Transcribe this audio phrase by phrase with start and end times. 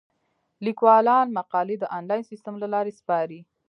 [0.65, 3.39] لیکوالان مقالې د انلاین سیستم له لارې سپاري.